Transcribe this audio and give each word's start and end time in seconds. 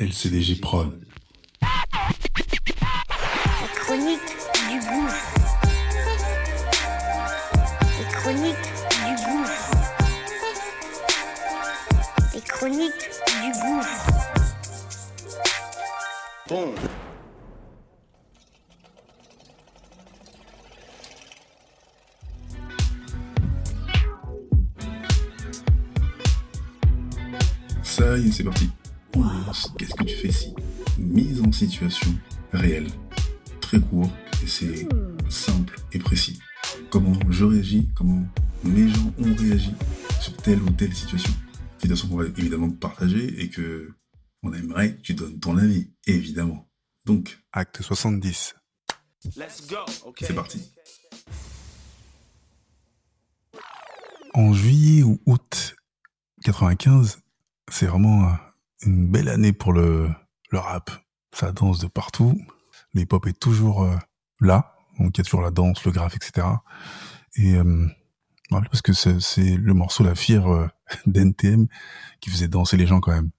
LCDG 0.00 0.60
Prod. 0.62 0.98
La 1.60 1.68
chronique 3.74 4.20
du 4.70 4.78
gouffre. 4.80 5.34
Les 7.98 8.06
chroniques 8.10 8.70
du 9.04 9.12
gouffre. 9.26 9.70
Les 12.32 12.40
chroniques 12.40 13.10
du 13.42 13.50
gouffre. 13.60 14.08
Bon. 16.48 16.74
Ça 27.82 28.16
y 28.16 28.28
est, 28.28 28.32
c'est 28.32 28.44
parti. 28.44 28.70
Qu'est-ce 29.78 29.94
que 29.94 30.04
tu 30.04 30.14
fais 30.16 30.28
ici? 30.28 30.54
Mise 30.98 31.40
en 31.42 31.52
situation 31.52 32.10
réelle. 32.52 32.88
Très 33.60 33.80
court 33.80 34.10
et 34.42 34.46
c'est 34.46 34.88
simple 35.28 35.76
et 35.92 35.98
précis. 35.98 36.38
Comment 36.90 37.12
je 37.28 37.44
réagis, 37.44 37.88
comment 37.94 38.24
mes 38.64 38.88
gens 38.88 39.12
ont 39.18 39.34
réagi 39.34 39.72
sur 40.20 40.36
telle 40.36 40.62
ou 40.62 40.70
telle 40.70 40.94
situation. 40.94 41.32
Situation 41.78 42.08
qu'on 42.08 42.16
va 42.16 42.26
évidemment 42.26 42.70
partager 42.70 43.42
et 43.42 43.48
que 43.48 43.94
on 44.42 44.52
aimerait 44.52 44.96
que 44.96 45.02
tu 45.02 45.14
donnes 45.14 45.38
ton 45.38 45.56
avis, 45.56 45.90
évidemment. 46.06 46.68
Donc, 47.04 47.38
acte 47.52 47.82
70. 47.82 48.54
Let's 49.36 49.66
go. 49.66 49.76
Okay. 50.06 50.26
C'est 50.26 50.34
parti. 50.34 50.62
En 54.34 54.52
juillet 54.52 55.02
ou 55.02 55.20
août 55.26 55.74
95, 56.44 57.20
c'est 57.70 57.86
vraiment 57.86 58.34
une 58.82 59.08
belle 59.08 59.28
année 59.28 59.52
pour 59.52 59.72
le, 59.72 60.08
le 60.50 60.58
rap. 60.58 60.90
Ça 61.32 61.52
danse 61.52 61.78
de 61.78 61.86
partout. 61.86 62.40
Le 62.94 63.02
hip-hop 63.02 63.26
est 63.26 63.38
toujours 63.38 63.84
euh, 63.84 63.96
là. 64.40 64.74
Donc 64.98 65.16
il 65.16 65.18
y 65.18 65.22
a 65.22 65.24
toujours 65.24 65.42
la 65.42 65.50
danse, 65.50 65.84
le 65.84 65.92
graphe, 65.92 66.16
etc. 66.16 66.46
Et 67.36 67.54
euh, 67.54 67.86
parce 68.50 68.82
que 68.82 68.92
c'est 68.92 69.56
le 69.56 69.74
morceau 69.74 70.04
La 70.04 70.14
Fière 70.14 70.48
euh, 70.48 70.68
d'NTM 71.06 71.66
qui 72.20 72.30
faisait 72.30 72.48
danser 72.48 72.76
les 72.76 72.86
gens 72.86 73.00
quand 73.00 73.12
même. 73.12 73.30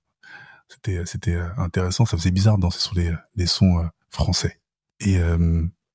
C'était 0.69 1.06
c'était 1.06 1.36
euh, 1.36 1.50
intéressant. 1.58 2.06
Ça 2.06 2.17
faisait 2.17 2.31
bizarre 2.31 2.58
de 2.58 2.62
danser 2.62 2.80
sur 2.80 2.95
des, 2.95 3.14
des 3.36 3.47
sons 3.47 3.88
français. 4.09 4.59
Et 5.00 5.19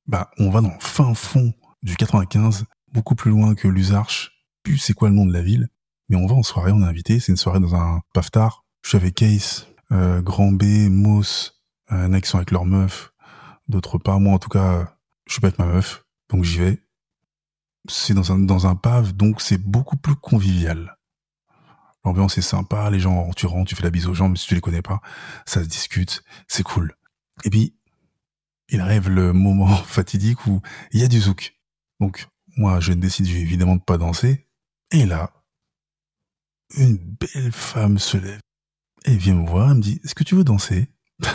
bah 0.09 0.33
on 0.39 0.51
va 0.51 0.61
dans 0.61 0.73
le 0.73 0.81
fin 0.81 1.15
fond 1.15 1.55
du 1.85 1.95
95, 1.95 2.65
beaucoup 2.93 3.15
plus 3.15 3.31
loin 3.31 3.55
que 3.55 3.69
l'Usarche. 3.69 4.33
Plus 4.65 4.79
c'est 4.79 4.95
quoi 4.95 5.09
le 5.09 5.15
nom 5.15 5.25
de 5.25 5.33
la 5.33 5.43
ville. 5.43 5.69
Mais 6.09 6.17
on 6.17 6.27
va 6.27 6.35
en 6.35 6.43
soirée, 6.43 6.73
on 6.73 6.83
est 6.83 6.87
invité. 6.87 7.21
C'est 7.21 7.31
une 7.31 7.37
soirée 7.37 7.61
dans 7.61 7.77
un 7.77 8.01
paftard. 8.13 8.66
Je 8.87 8.91
suis 8.91 8.99
avec 8.99 9.17
Case, 9.17 9.67
euh, 9.91 10.23
Grand 10.23 10.53
B, 10.53 10.63
Moss, 10.89 11.61
euh, 11.91 12.09
un 12.09 12.23
sont 12.23 12.37
avec 12.37 12.53
leur 12.53 12.65
meuf, 12.65 13.13
d'autres 13.67 13.99
pas. 13.99 14.21
Moi, 14.21 14.33
en 14.33 14.39
tout 14.39 14.49
cas, 14.49 14.97
je 15.27 15.33
suis 15.33 15.41
pas 15.41 15.49
avec 15.49 15.59
ma 15.59 15.67
meuf, 15.67 16.05
donc 16.29 16.45
j'y 16.45 16.59
vais. 16.59 16.81
C'est 17.89 18.15
dans 18.15 18.31
un 18.31 18.39
dans 18.39 18.77
pave, 18.77 19.13
donc 19.13 19.41
c'est 19.41 19.59
beaucoup 19.59 19.97
plus 19.97 20.15
convivial. 20.15 20.97
L'ambiance 22.05 22.39
est 22.39 22.43
sympa, 22.43 22.89
les 22.89 23.01
gens, 23.01 23.29
tu 23.33 23.47
rentres, 23.47 23.71
tu 23.71 23.75
fais 23.75 23.83
la 23.83 23.91
bise 23.91 24.07
aux 24.07 24.15
gens, 24.15 24.29
mais 24.29 24.37
si 24.37 24.47
tu 24.47 24.55
les 24.55 24.61
connais 24.61 24.83
pas, 24.83 25.01
ça 25.47 25.65
se 25.65 25.69
discute, 25.69 26.23
c'est 26.47 26.63
cool. 26.63 26.95
Et 27.43 27.51
puis, 27.51 27.77
il 28.69 28.81
arrive 28.81 29.09
le 29.09 29.33
moment 29.33 29.67
fatidique 29.85 30.47
où 30.47 30.61
il 30.93 31.01
y 31.01 31.05
a 31.05 31.09
du 31.09 31.19
zouk. 31.19 31.57
Donc, 31.99 32.29
moi, 32.57 32.79
je 32.79 32.93
décide 32.93 33.27
évidemment 33.27 33.75
de 33.75 33.83
pas 33.83 33.99
danser. 33.99 34.47
Et 34.93 35.07
là, 35.07 35.33
une 36.77 36.99
belle 36.99 37.51
femme 37.51 37.99
se 37.99 38.17
lève 38.17 38.39
et 39.07 39.17
vient 39.17 39.35
me 39.35 39.49
voir, 39.49 39.71
elle 39.71 39.77
me 39.77 39.83
dit, 39.83 40.01
est-ce 40.05 40.15
que 40.15 40.25
tu 40.25 40.35
veux 40.35 40.45
danser? 40.45 40.91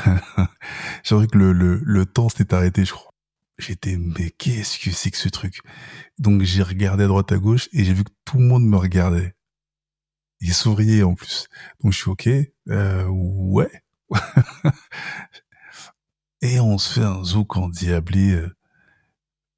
J'ai 1.04 1.28
que 1.28 1.38
le, 1.38 1.54
le, 1.54 1.82
le 1.84 2.06
temps 2.06 2.30
s'était 2.30 2.54
arrêté, 2.54 2.86
je 2.86 2.92
crois. 2.92 3.12
J'étais, 3.58 3.98
mais 3.98 4.32
qu'est-ce 4.32 4.80
que 4.80 4.92
c'est 4.92 5.12
que 5.12 5.18
ce 5.18 5.30
truc? 5.30 5.62
Donc 6.18 6.42
j'ai 6.42 6.64
regardé 6.64 7.04
à 7.04 7.08
droite 7.08 7.32
à 7.32 7.38
gauche 7.38 7.70
et 7.74 7.84
j'ai 7.84 7.94
vu 7.94 8.04
que 8.04 8.12
tout 8.26 8.38
le 8.38 8.46
monde 8.46 8.66
me 8.66 8.78
regardait. 8.78 9.36
Il 10.40 10.54
souriait 10.54 11.04
en 11.04 11.14
plus. 11.14 11.48
Donc 11.82 11.94
je 11.94 11.98
suis 11.98 12.10
ok, 12.10 12.28
euh, 12.70 13.06
ouais. 13.08 13.84
et 16.42 16.60
on 16.60 16.80
se 16.80 17.00
fait 17.00 17.06
un 17.06 17.24
zouk 17.24 17.56
endiablé 17.56 18.32
euh, 18.32 18.56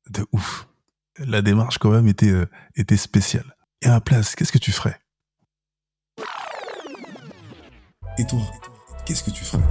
de 0.09 0.25
ouf. 0.33 0.67
La 1.19 1.41
démarche 1.41 1.77
quand 1.77 1.91
même 1.91 2.09
était, 2.09 2.31
euh, 2.31 2.45
était 2.75 2.97
spéciale. 2.97 3.55
Et 3.81 3.85
à 3.85 3.91
ma 3.91 4.01
place, 4.01 4.35
qu'est-ce 4.35 4.51
que 4.51 4.57
tu 4.57 4.73
ferais? 4.73 4.99
Et 8.19 8.25
toi, 8.25 8.41
qu'est-ce 9.05 9.23
que 9.23 9.31
tu 9.31 9.43
ferais? 9.43 9.63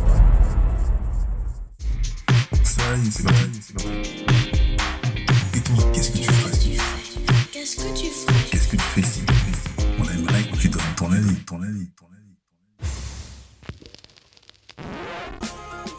Ça 2.65 2.83
y 2.97 3.07
est, 3.07 3.11
c'est 3.13 3.23
parti. 3.23 4.25
Et 5.55 5.61
toi, 5.61 5.77
qu'est-ce 5.93 6.11
que 6.11 6.19
tu 6.19 6.25
ferais? 6.25 6.51
Qu'est-ce 7.53 7.77
que 7.77 7.97
tu 7.97 8.07
ferais? 8.07 8.35
Qu'est-ce 8.51 8.67
que 8.67 8.77
tu 8.77 8.83
fais 8.83 9.01
ici? 9.03 9.23
On 10.01 10.05
aimerait 10.09 10.43
que 10.43 10.57
tu 10.57 10.69
donnes 10.69 10.83
ton 10.97 11.13
avis, 11.13 11.37
ton 11.45 11.63
avis, 11.63 11.89
ton 11.91 12.07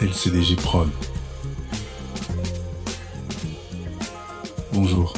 avis. 0.01 0.09
LCDG 0.11 0.57
Prod. 0.57 0.89
Bonjour. 4.73 5.13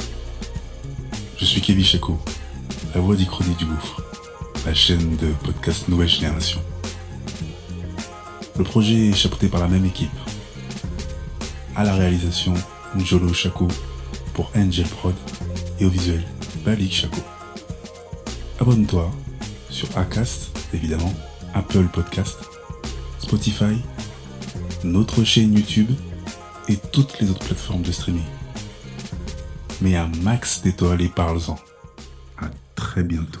Je 1.38 1.44
suis 1.44 1.60
Kevin 1.60 1.84
Chaco, 1.84 2.20
la 2.94 3.00
voix 3.00 3.16
d'Ichronie 3.16 3.56
du 3.56 3.64
Gouffre, 3.64 4.00
la 4.64 4.74
chaîne 4.74 5.16
de 5.16 5.32
podcast 5.42 5.88
Nouvelle 5.88 6.06
Génération. 6.08 6.62
Le 8.58 8.64
projet 8.64 9.08
est 9.08 9.12
chapeauté 9.12 9.48
par 9.48 9.60
la 9.60 9.68
même 9.68 9.84
équipe. 9.84 10.10
À 11.74 11.84
la 11.84 11.94
réalisation, 11.94 12.54
Njolo 12.96 13.32
Chaco 13.34 13.68
pour 14.32 14.50
Angel 14.56 14.86
Prod 14.86 15.14
et 15.78 15.84
au 15.84 15.90
visuel, 15.90 16.24
Balik 16.64 16.92
Chaco. 16.92 17.20
Abonne-toi 18.58 19.10
sur 19.68 19.88
Acast, 19.98 20.58
évidemment, 20.72 21.12
Apple 21.52 21.84
Podcast, 21.92 22.38
Spotify, 23.18 23.76
notre 24.84 25.22
chaîne 25.22 25.54
YouTube 25.54 25.90
et 26.68 26.78
toutes 26.92 27.20
les 27.20 27.30
autres 27.30 27.44
plateformes 27.44 27.82
de 27.82 27.92
streaming. 27.92 28.24
Mais 29.82 29.96
un 29.96 30.10
max 30.22 30.62
d'étoiles 30.62 31.02
et 31.02 31.08
parle-en. 31.08 31.58
À 32.38 32.48
très 32.74 33.02
bientôt. 33.02 33.40